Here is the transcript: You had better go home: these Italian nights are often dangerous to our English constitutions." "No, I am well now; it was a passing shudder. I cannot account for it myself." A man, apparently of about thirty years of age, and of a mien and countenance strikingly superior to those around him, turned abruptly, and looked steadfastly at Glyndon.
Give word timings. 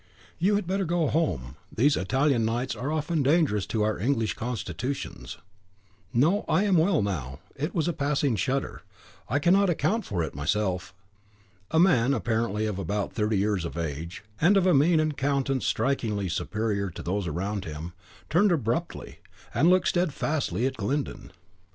You 0.39 0.55
had 0.55 0.65
better 0.65 0.83
go 0.83 1.05
home: 1.09 1.57
these 1.71 1.95
Italian 1.95 2.43
nights 2.43 2.75
are 2.75 2.91
often 2.91 3.21
dangerous 3.21 3.67
to 3.67 3.83
our 3.83 3.99
English 3.99 4.33
constitutions." 4.33 5.37
"No, 6.11 6.43
I 6.49 6.63
am 6.63 6.75
well 6.77 7.03
now; 7.03 7.37
it 7.55 7.75
was 7.75 7.87
a 7.87 7.93
passing 7.93 8.35
shudder. 8.35 8.81
I 9.29 9.37
cannot 9.37 9.69
account 9.69 10.03
for 10.03 10.23
it 10.23 10.33
myself." 10.33 10.95
A 11.69 11.77
man, 11.79 12.15
apparently 12.15 12.65
of 12.65 12.79
about 12.79 13.13
thirty 13.13 13.37
years 13.37 13.63
of 13.63 13.77
age, 13.77 14.23
and 14.41 14.57
of 14.57 14.65
a 14.65 14.73
mien 14.73 14.99
and 14.99 15.15
countenance 15.15 15.67
strikingly 15.67 16.29
superior 16.29 16.89
to 16.89 17.03
those 17.03 17.27
around 17.27 17.65
him, 17.65 17.93
turned 18.27 18.51
abruptly, 18.51 19.19
and 19.53 19.69
looked 19.69 19.89
steadfastly 19.89 20.65
at 20.65 20.77
Glyndon. 20.77 21.31